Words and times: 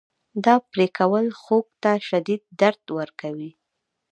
دا 0.45 0.55
پرې 0.71 0.87
کول 0.97 1.25
خوک 1.41 1.65
ته 1.81 1.91
شدید 2.07 2.41
درد 2.59 2.83
ورکوي. 2.97 3.51